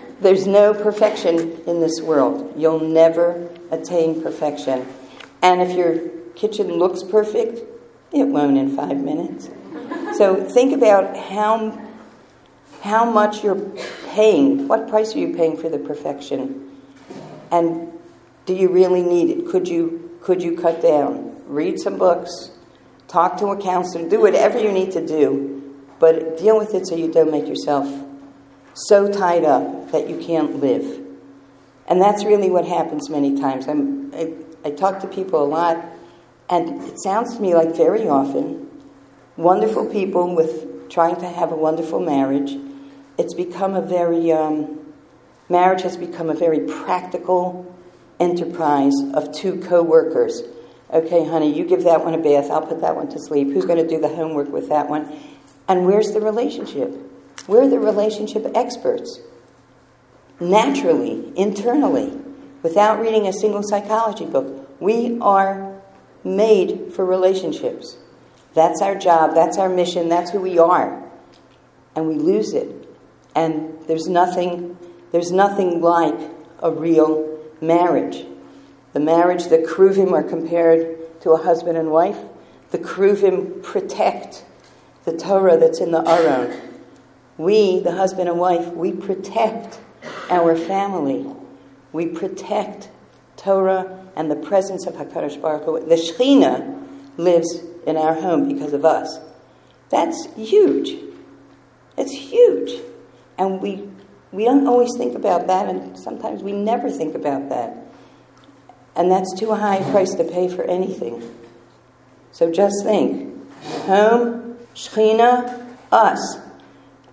[0.21, 2.53] There's no perfection in this world.
[2.57, 4.85] You'll never attain perfection.
[5.41, 7.59] And if your kitchen looks perfect,
[8.11, 9.49] it won't in five minutes.
[10.17, 11.79] So think about how,
[12.81, 13.61] how much you're
[14.09, 14.67] paying.
[14.67, 16.71] What price are you paying for the perfection?
[17.51, 17.91] And
[18.45, 19.47] do you really need it?
[19.47, 21.35] Could you, could you cut down?
[21.45, 22.51] Read some books,
[23.07, 26.95] talk to a counselor, do whatever you need to do, but deal with it so
[26.95, 27.87] you don't make yourself
[28.73, 31.05] so tied up that you can't live.
[31.87, 33.67] And that's really what happens many times.
[33.67, 35.83] I'm, I, I talk to people a lot,
[36.49, 38.69] and it sounds to me like very often,
[39.37, 42.57] wonderful people with trying to have a wonderful marriage,
[43.19, 44.79] it's become a very, um,
[45.49, 47.75] marriage has become a very practical
[48.19, 50.41] enterprise of two co workers.
[50.91, 53.49] Okay, honey, you give that one a bath, I'll put that one to sleep.
[53.51, 55.11] Who's going to do the homework with that one?
[55.67, 56.95] And where's the relationship?
[57.45, 59.19] We're the relationship experts.
[60.39, 62.17] Naturally, internally,
[62.63, 64.65] without reading a single psychology book.
[64.79, 65.81] We are
[66.23, 67.97] made for relationships.
[68.53, 71.03] That's our job, that's our mission, that's who we are.
[71.95, 72.78] And we lose it.
[73.39, 74.77] And there's nothing
[75.11, 76.19] there's nothing like
[76.59, 78.25] a real marriage.
[78.93, 82.17] The marriage, the kruvim are compared to a husband and wife.
[82.69, 84.45] The kruvim protect
[85.05, 86.69] the Torah that's in the Aron
[87.39, 89.79] we, the husband and wife, we protect
[90.29, 91.25] our family.
[91.93, 92.89] We protect
[93.37, 95.79] Torah and the presence of HaKadosh Baruch Hu.
[95.79, 99.19] The Shekhinah lives in our home because of us.
[99.89, 101.01] That's huge.
[101.97, 102.81] It's huge.
[103.39, 103.89] And we,
[104.31, 107.75] we don't always think about that, and sometimes we never think about that.
[108.95, 111.23] And that's too high a price to pay for anything.
[112.31, 113.33] So just think
[113.85, 116.37] home, Shekhinah, us.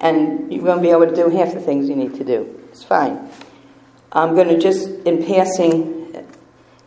[0.01, 2.61] And you won't be able to do half the things you need to do.
[2.71, 3.31] It's fine.
[4.13, 6.27] I'm going to just, in passing,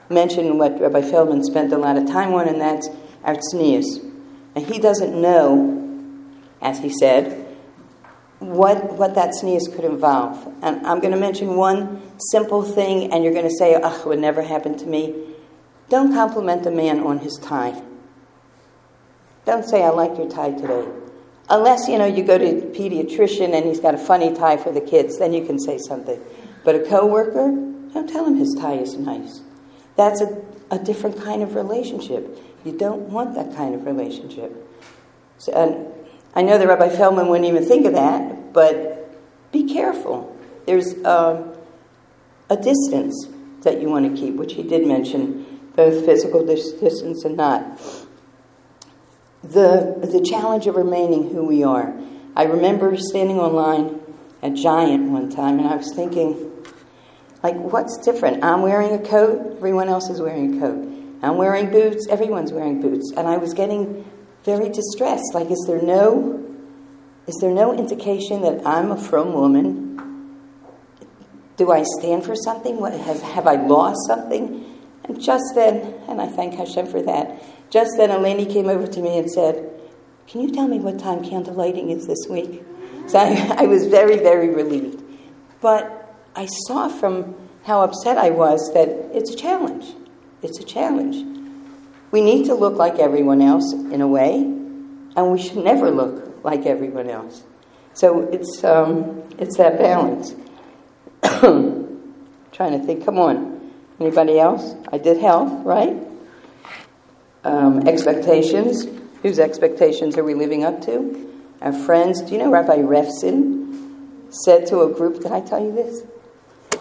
[0.10, 2.90] mention what Rabbi Feldman spent a lot of time on, and that's
[3.24, 3.38] our.
[4.56, 6.28] And he doesn't know,
[6.62, 7.39] as he said,
[8.40, 10.46] what, what that sneeze could involve.
[10.62, 14.08] And I'm going to mention one simple thing, and you're going to say, ugh, it
[14.08, 15.36] would never happen to me.
[15.90, 17.82] Don't compliment a man on his tie.
[19.46, 20.88] Don't say, I like your tie today.
[21.50, 24.72] Unless, you know, you go to a pediatrician and he's got a funny tie for
[24.72, 26.22] the kids, then you can say something.
[26.64, 27.50] But a coworker,
[27.94, 29.42] don't tell him his tie is nice.
[29.96, 32.38] That's a, a different kind of relationship.
[32.64, 34.54] You don't want that kind of relationship.
[35.40, 35.99] So, and
[36.36, 40.36] I know that Rabbi Feldman wouldn't even think of that, but be careful.
[40.66, 41.54] There's um,
[42.50, 43.28] a distance
[43.62, 47.80] that you want to keep, which he did mention, both physical distance and not.
[49.44, 51.98] The, the challenge of remaining who we are.
[52.36, 54.00] I remember standing online
[54.42, 56.50] at Giant one time, and I was thinking,
[57.42, 58.44] like, what's different?
[58.44, 60.86] I'm wearing a coat, everyone else is wearing a coat.
[61.22, 63.12] I'm wearing boots, everyone's wearing boots.
[63.16, 64.09] And I was getting
[64.44, 65.34] very distressed.
[65.34, 66.46] Like, is there no
[67.30, 70.36] is there no indication that I'm a frum woman?
[71.58, 72.80] Do I stand for something?
[72.80, 74.66] What, has, have I lost something?
[75.04, 79.00] And just then, and I thank Hashem for that, just then lady came over to
[79.00, 79.80] me and said,
[80.26, 82.64] Can you tell me what time candle lighting is this week?
[83.06, 85.04] So I, I was very, very relieved.
[85.62, 89.86] But I saw from how upset I was that it's a challenge.
[90.42, 91.29] It's a challenge.
[92.12, 96.44] We need to look like everyone else in a way, and we should never look
[96.44, 97.44] like everyone else.
[97.94, 100.34] So it's, um, it's that balance.
[102.52, 103.72] Trying to think, come on.
[104.00, 104.76] Anybody else?
[104.92, 105.96] I did health, right?
[107.44, 108.88] Um, expectations.
[109.22, 111.30] Whose expectations are we living up to?
[111.62, 112.22] Our friends.
[112.22, 116.04] Do you know Rabbi Refson said to a group, did I tell you this?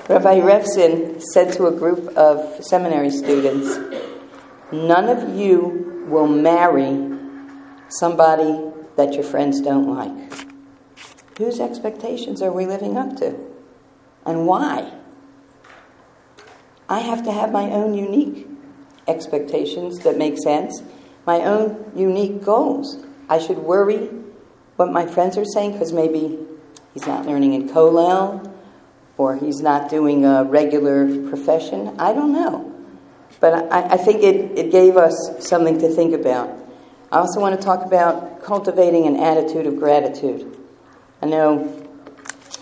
[0.09, 3.77] Rabbi Refson said to a group of seminary students,
[4.71, 7.19] None of you will marry
[7.89, 10.49] somebody that your friends don't like.
[11.39, 13.39] Whose expectations are we living up to?
[14.27, 14.93] And why?
[16.89, 18.47] I have to have my own unique
[19.07, 20.83] expectations that make sense,
[21.27, 22.99] my own unique goals.
[23.29, 24.11] I should worry
[24.77, 26.39] what my friends are saying because maybe
[26.95, 28.53] he's not learning in Kollel
[29.17, 31.95] or he's not doing a regular profession.
[31.99, 32.78] I don't know.
[33.41, 36.51] But I, I think it, it gave us something to think about.
[37.11, 40.57] I also want to talk about cultivating an attitude of gratitude.
[41.23, 41.89] I know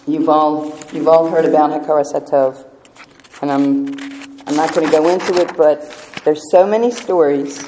[0.06, 2.64] you've all, you've all heard about Hakaras Hatov,
[3.42, 3.88] and I'm,
[4.46, 5.80] I'm not going to go into it, but
[6.24, 7.58] there's so many stories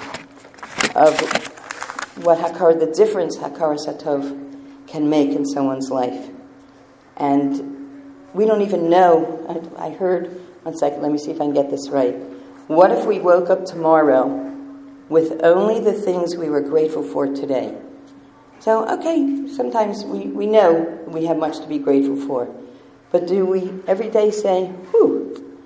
[0.94, 1.18] of
[2.22, 6.30] what Hakar, the difference Hakaras Hatov can make in someone's life.
[7.16, 9.72] And we don't even know.
[9.78, 12.14] I, I heard, one second, let me see if I can get this right.
[12.68, 14.26] What if we woke up tomorrow
[15.08, 17.74] with only the things we were grateful for today?
[18.60, 22.46] So, okay, sometimes we, we know we have much to be grateful for.
[23.10, 25.56] But do we every day say, whew,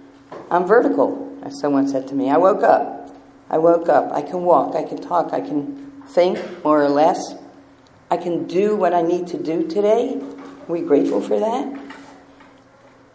[0.49, 2.31] I'm vertical, as someone said to me.
[2.31, 3.11] I woke up.
[3.51, 4.13] I woke up.
[4.13, 4.77] I can walk.
[4.77, 5.33] I can talk.
[5.33, 7.35] I can think, more or less.
[8.13, 10.21] I can do what I need to do today.
[10.21, 11.67] Are we grateful for that?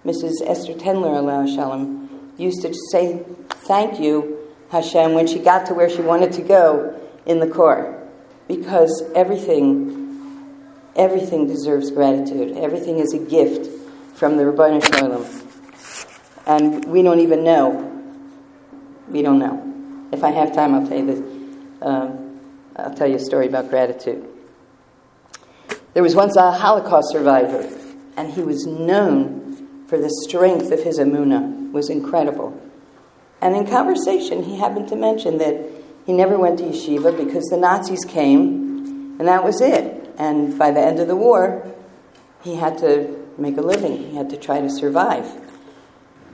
[0.04, 0.46] Mrs.
[0.46, 3.24] Esther Tendler, Allah Shalom, used to say
[3.68, 4.38] thank you,
[4.70, 8.02] Hashem, when she got to where she wanted to go in the car.
[8.48, 10.64] Because everything,
[10.96, 12.58] everything deserves gratitude.
[12.58, 13.70] Everything is a gift
[14.16, 15.44] from the Ribbono Shel Olam.
[16.48, 17.84] And we don't even know.
[19.10, 19.64] We don't know.
[20.12, 21.20] If I have time, I'll tell you this.
[21.82, 22.40] Um,
[22.78, 24.26] I'll tell you a story about gratitude.
[25.94, 27.68] There was once a Holocaust survivor,
[28.16, 32.60] and he was known for the strength of his emuna was incredible.
[33.42, 35.56] And in conversation, he happened to mention that
[36.06, 40.14] he never went to yeshiva because the Nazis came, and that was it.
[40.18, 41.68] And by the end of the war,
[42.44, 43.98] he had to make a living.
[43.98, 45.30] He had to try to survive.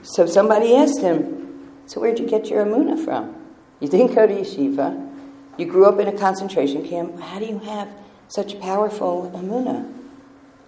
[0.02, 3.34] So somebody asked him, "So where'd you get your emuna from?
[3.80, 5.10] You didn't go to yeshiva.
[5.58, 7.20] You grew up in a concentration camp.
[7.20, 7.88] How do you have
[8.28, 9.86] such powerful emuna?"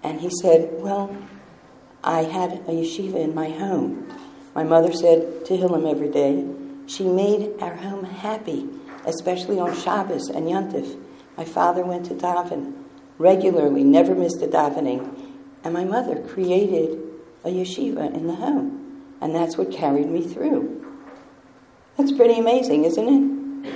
[0.03, 1.11] And he said, "Well."
[2.05, 4.07] I had a yeshiva in my home.
[4.57, 6.43] My mother said to Tehillim every day.
[6.87, 8.67] She made our home happy,
[9.05, 10.99] especially on Shabbos and Yontif.
[11.37, 12.73] My father went to daven.
[13.19, 15.35] regularly, never missed a davening.
[15.63, 16.99] And my mother created
[17.45, 19.03] a yeshiva in the home.
[19.21, 20.91] And that's what carried me through.
[21.99, 23.09] That's pretty amazing, isn't
[23.67, 23.75] it?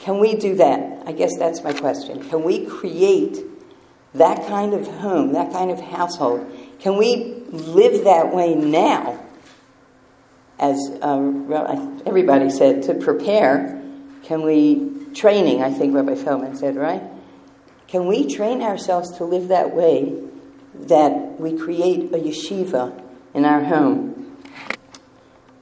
[0.00, 1.02] Can we do that?
[1.06, 2.26] I guess that's my question.
[2.30, 3.44] Can we create
[4.14, 6.50] that kind of home, that kind of household?
[6.78, 9.22] Can we live that way now?
[10.62, 13.82] As uh, everybody said, to prepare,
[14.22, 17.02] can we, training, I think Rabbi Feldman said, right?
[17.88, 20.22] Can we train ourselves to live that way
[20.74, 23.02] that we create a yeshiva
[23.34, 24.38] in our home?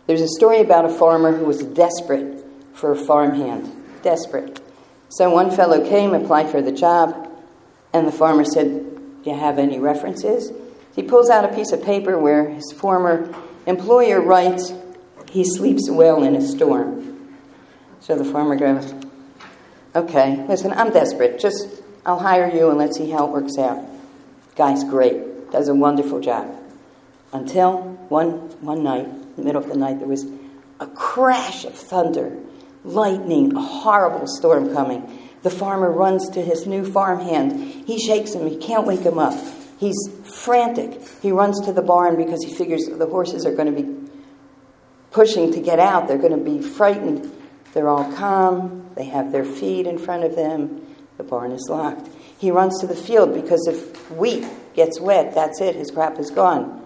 [0.07, 2.45] There's a story about a farmer who was desperate
[2.75, 3.73] for a farmhand.
[4.03, 4.61] Desperate.
[5.09, 7.27] So one fellow came, applied for the job,
[7.95, 8.67] and the farmer said,
[9.25, 10.53] Do you have any references?
[10.95, 13.35] He pulls out a piece of paper where his former
[13.67, 14.75] employer writes,
[15.31, 17.37] He sleeps well in a storm.
[18.01, 18.93] So the farmer goes,
[19.95, 21.39] Okay, listen, I'm desperate.
[21.41, 23.85] Just, I'll hire you and let's see how it works out.
[24.57, 26.55] Guy's great, does a wonderful job.
[27.33, 30.27] Until one, one night, in the middle of the night, there was
[30.81, 32.37] a crash of thunder,
[32.85, 35.29] lightning, a horrible storm coming.
[35.43, 37.53] The farmer runs to his new farmhand.
[37.87, 39.35] He shakes him, he can't wake him up.
[39.79, 41.01] He's frantic.
[41.23, 44.00] He runs to the barn because he figures the horses are going to be
[45.11, 46.09] pushing to get out.
[46.09, 47.31] They're going to be frightened.
[47.73, 48.91] They're all calm.
[48.97, 50.87] They have their feet in front of them.
[51.17, 52.09] The barn is locked.
[52.39, 55.77] He runs to the field because if wheat gets wet, that's it.
[55.77, 56.79] His crop is gone.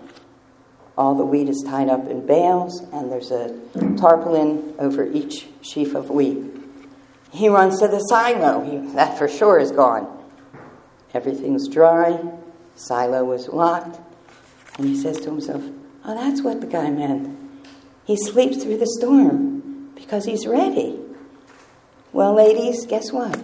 [0.97, 3.59] All the wheat is tied up in bales, and there's a
[3.97, 6.39] tarpaulin over each sheaf of wheat.
[7.33, 8.61] He runs to the silo.
[8.61, 10.07] He, that for sure is gone.
[11.13, 12.21] Everything's dry.
[12.77, 13.99] Silo was locked.
[14.79, 15.63] And he says to himself,
[16.05, 17.44] Oh, that's what the guy meant.
[18.05, 21.01] He sleeps through the storm because he's ready.
[22.13, 23.41] Well, ladies, guess what?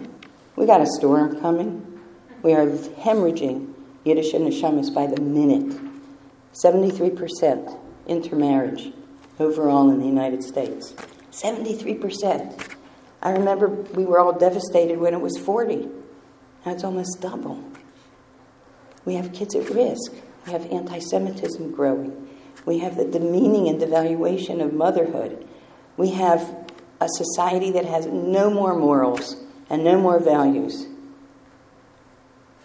[0.55, 1.99] We got a storm coming.
[2.43, 3.73] We are hemorrhaging
[4.05, 5.79] Yidden and Neshamas by the minute.
[6.53, 8.91] 73% intermarriage
[9.39, 10.93] overall in the United States.
[11.31, 12.75] 73%.
[13.21, 15.87] I remember we were all devastated when it was 40.
[16.65, 17.63] Now it's almost double.
[19.05, 20.13] We have kids at risk.
[20.45, 22.27] We have anti Semitism growing.
[22.65, 25.47] We have the demeaning and devaluation of motherhood.
[25.97, 26.55] We have
[26.99, 29.35] a society that has no more morals
[29.69, 30.85] and no more values.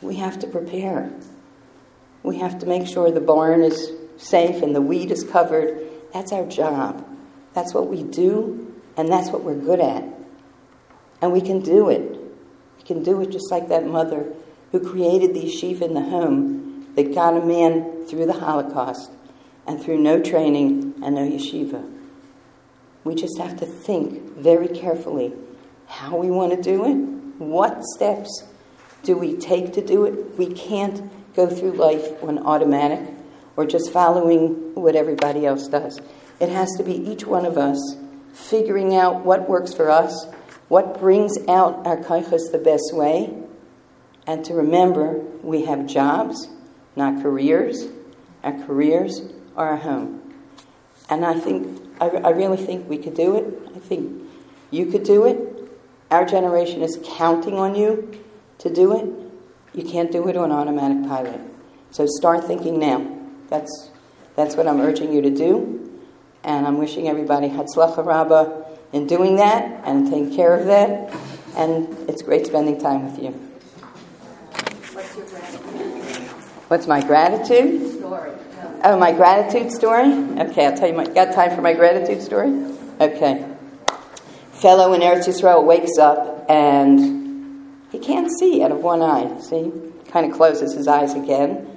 [0.02, 1.10] We have to prepare.
[2.22, 5.80] We have to make sure the barn is safe and the wheat is covered.
[6.12, 7.06] That's our job.
[7.54, 10.04] That's what we do, and that's what we're good at.
[11.22, 12.20] And we can do it.
[12.76, 14.30] We can do it just like that mother
[14.72, 19.10] who created the yeshiva in the home that got a man through the Holocaust
[19.66, 21.92] and through no training and no yeshiva.
[23.04, 25.32] We just have to think very carefully
[25.86, 28.44] how we want to do it, what steps
[29.02, 30.36] do we take to do it.
[30.36, 33.14] We can't go through life on automatic
[33.56, 36.00] or just following what everybody else does.
[36.40, 37.96] It has to be each one of us
[38.32, 40.26] figuring out what works for us
[40.68, 43.32] what brings out our kochos the best way,
[44.26, 46.48] and to remember we have jobs,
[46.96, 47.86] not careers.
[48.42, 49.22] Our careers
[49.56, 50.34] are our home.
[51.08, 53.70] And I think, I, I really think we could do it.
[53.74, 54.28] I think
[54.70, 55.70] you could do it.
[56.10, 58.22] Our generation is counting on you
[58.58, 59.76] to do it.
[59.76, 61.40] You can't do it on automatic pilot.
[61.90, 63.18] So start thinking now.
[63.48, 63.90] That's,
[64.34, 66.00] that's what I'm urging you to do.
[66.44, 71.12] And I'm wishing everybody Hatzlacha Rabbah in doing that and taking care of that.
[71.56, 73.30] And it's great spending time with you.
[74.92, 76.28] What's your gratitude?
[76.68, 77.98] What's my gratitude?
[77.98, 78.32] Story.
[78.84, 80.12] Oh, my gratitude story?
[80.40, 80.94] Okay, I'll tell you.
[80.94, 82.50] My, got time for my gratitude story?
[83.00, 83.44] Okay.
[84.52, 89.38] Fellow in Eretz Yisrael wakes up and he can't see out of one eye.
[89.40, 89.72] See?
[90.08, 91.68] Kind of closes his eyes again,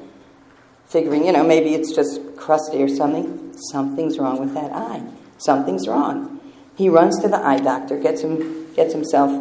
[0.87, 3.53] figuring, you know, maybe it's just crusty or something.
[3.71, 5.01] Something's wrong with that eye.
[5.37, 6.39] Something's wrong.
[6.75, 9.31] He runs to the eye doctor, gets him gets himself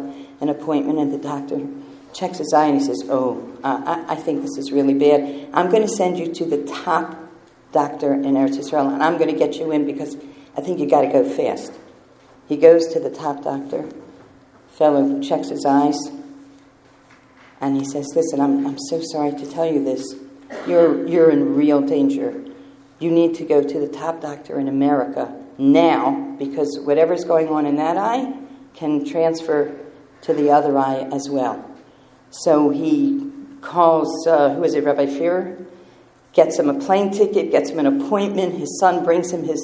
[0.41, 1.65] an appointment, and the doctor
[2.13, 5.49] checks his eye and he says, "Oh, uh, I, I, think this is really bad.
[5.53, 7.28] I'm going to send you to the top
[7.71, 10.15] doctor in Eretz Yisrael, and I'm going to get you in because
[10.57, 11.73] I think you got to go fast."
[12.47, 13.87] He goes to the top doctor.
[14.69, 15.97] Fellow checks his eyes,
[17.61, 20.15] and he says, "Listen, I'm I'm so sorry to tell you this.
[20.67, 22.43] You're you're in real danger.
[22.99, 27.65] You need to go to the top doctor in America." now because whatever's going on
[27.65, 28.33] in that eye
[28.73, 29.77] can transfer
[30.21, 31.63] to the other eye as well.
[32.31, 33.29] So he
[33.61, 35.65] calls, uh, who is it, Rabbi Fear?
[36.39, 38.55] Gets him a plane ticket, gets him an appointment.
[38.55, 39.61] His son brings him his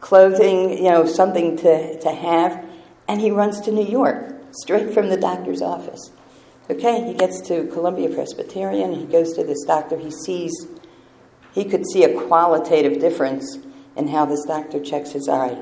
[0.00, 2.62] clothing, you know, something to, to have.
[3.08, 6.10] And he runs to New York, straight from the doctor's office.
[6.68, 8.92] Okay, he gets to Columbia Presbyterian.
[8.92, 9.96] He goes to this doctor.
[9.96, 10.52] He sees,
[11.52, 13.58] he could see a qualitative difference
[13.96, 15.58] in how this doctor checks his eye.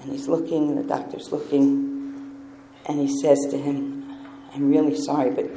[0.00, 2.50] And he's looking, and the doctor's looking,
[2.86, 4.18] and he says to him,
[4.52, 5.48] I'm really sorry, but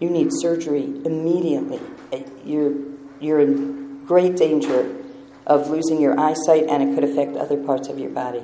[0.00, 1.80] you need surgery immediately.
[2.44, 2.74] You're,
[3.22, 4.94] you're in great danger
[5.46, 8.42] of losing your eyesight, and it could affect other parts of your body.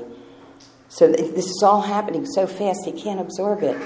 [0.89, 3.77] So th- this is all happening so fast, he can't absorb it.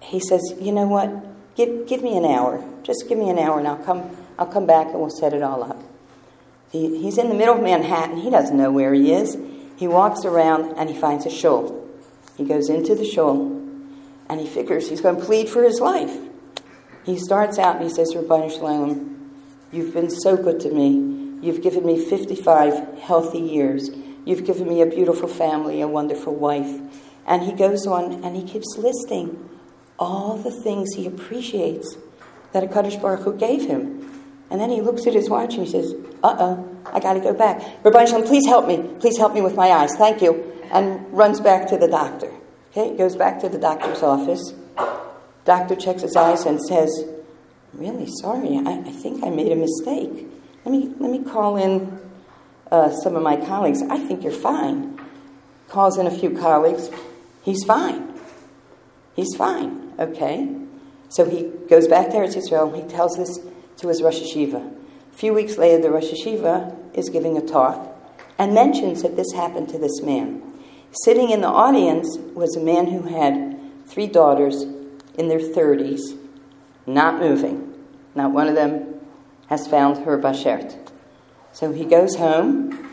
[0.00, 1.10] He says, "You know what?
[1.56, 2.62] Give, give me an hour.
[2.82, 4.16] Just give me an hour, and I'll come.
[4.38, 5.80] I'll come back, and we'll set it all up."
[6.70, 8.18] He, he's in the middle of Manhattan.
[8.18, 9.38] He doesn't know where he is.
[9.76, 11.88] He walks around, and he finds a shul.
[12.36, 13.52] He goes into the shul,
[14.28, 16.16] and he figures he's going to plead for his life.
[17.04, 19.13] He starts out and he says, "Ribbono Shel Olam,
[19.74, 21.38] you've been so good to me.
[21.42, 23.90] You've given me 55 healthy years.
[24.24, 26.80] You've given me a beautiful family, a wonderful wife."
[27.26, 29.48] And he goes on and he keeps listing
[29.98, 31.96] all the things he appreciates
[32.52, 34.22] that HaKadosh Baruch Hu gave him.
[34.50, 37.20] And then he looks at his watch and he says, Uh oh, I got to
[37.20, 37.60] go back.
[37.82, 38.82] Ribbono Shel Olam, please help me.
[39.00, 39.94] Please help me with my eyes.
[39.96, 40.52] Thank you.
[40.70, 42.32] And runs back to the doctor.
[42.70, 44.54] Okay, goes back to the doctor's office.
[45.44, 47.04] Doctor checks his eyes and says,
[47.76, 48.56] really sorry.
[48.64, 50.28] I, I think I made a mistake.
[50.64, 51.98] Let me, let me call in
[52.70, 53.82] uh, some of my colleagues.
[53.82, 55.00] I think you're fine.
[55.68, 56.90] Calls in a few colleagues.
[57.42, 58.14] He's fine.
[59.14, 59.92] He's fine.
[59.98, 60.48] Okay.
[61.08, 62.74] So he goes back there to Eretz Yisrael.
[62.74, 63.38] He tells this
[63.78, 64.72] to his Rosh Yeshiva.
[65.12, 67.94] A few weeks later, the Rosh Yeshiva is giving a talk
[68.38, 70.42] and mentions that this happened to this man.
[71.04, 74.62] Sitting in the audience was a man who had three daughters
[75.16, 76.18] in their 30s,
[76.86, 77.74] not moving.
[78.14, 79.00] Not one of them
[79.48, 80.78] has found her bashert.
[81.52, 82.90] So he goes home,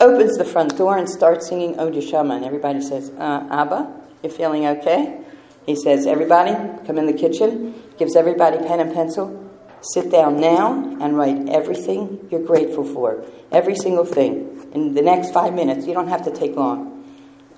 [0.00, 2.36] opens the front door, and starts singing Od Yeshama.
[2.36, 3.92] And everybody says, uh, Abba,
[4.22, 5.20] you feeling okay?
[5.66, 6.52] He says, Everybody,
[6.86, 9.38] come in the kitchen, gives everybody pen and pencil.
[9.80, 13.24] Sit down now and write everything you're grateful for.
[13.50, 14.70] Every single thing.
[14.72, 17.04] In the next five minutes, you don't have to take long.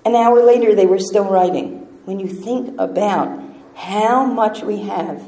[0.05, 1.87] An hour later, they were still writing.
[2.05, 3.43] When you think about
[3.75, 5.27] how much we have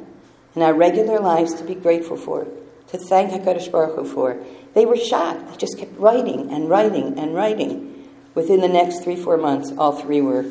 [0.58, 2.47] in our regular lives to be grateful for,
[2.88, 4.43] to thank HaKadosh Baruch Hu for,
[4.74, 5.47] they were shocked.
[5.51, 8.10] They just kept writing and writing and writing.
[8.34, 10.45] Within the next three, four months, all three were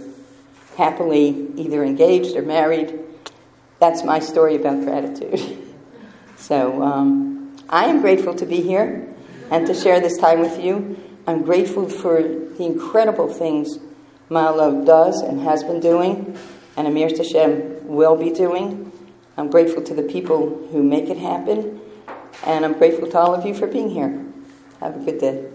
[0.76, 3.00] happily either engaged or married.
[3.80, 5.62] That's my story about gratitude.
[6.38, 9.08] So um, I am grateful to be here
[9.50, 11.02] and to share this time with you.
[11.26, 13.78] I'm grateful for the incredible things
[14.30, 16.38] Ma'alot does and has been doing,
[16.76, 18.92] and Amir Tashem will be doing.
[19.38, 21.78] I'm grateful to the people who make it happen,
[22.46, 24.24] and I'm grateful to all of you for being here.
[24.80, 25.46] Have a good day.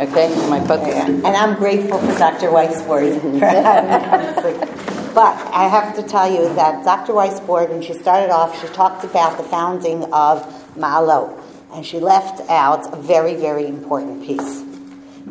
[0.00, 0.80] Okay, my book.
[0.80, 2.48] And I'm grateful for Dr.
[2.48, 3.20] Weisbord.
[3.20, 5.14] for having us.
[5.14, 7.12] but I have to tell you that Dr.
[7.12, 10.44] Weisbord, when she started off, she talked about the founding of
[10.76, 11.38] Ma'alot.
[11.74, 14.69] And she left out a very, very important piece.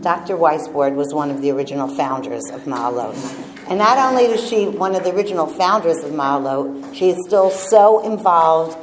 [0.01, 0.37] Dr.
[0.37, 3.15] Weisbord was one of the original founders of Ma'alot.
[3.67, 7.49] And not only is she one of the original founders of Ma'alot, she is still
[7.49, 8.77] so involved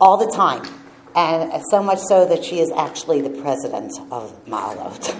[0.00, 0.66] all the time.
[1.14, 5.14] And so much so that she is actually the president of Ma'alot.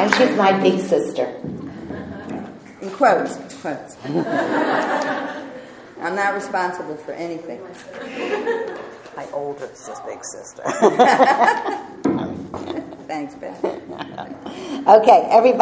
[0.00, 1.26] and she's my big sister.
[2.80, 3.36] In quotes.
[3.60, 3.96] Quotes.
[6.00, 7.60] I'm not responsible for anything.
[9.16, 10.62] My older is big sister.
[13.06, 13.54] Thanks, Ben.
[14.88, 15.58] okay, everybody.